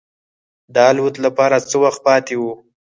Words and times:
د 0.73 0.75
الوت 0.89 1.15
لپاره 1.25 1.57
څه 1.69 1.75
وخت 1.83 1.99
پاتې 2.07 2.35
و. 2.41 2.43